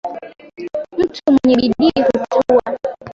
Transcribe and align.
Mtu 0.97 1.21
mwenye 1.31 1.55
bidii 1.55 2.01
hutuwa 2.05 2.61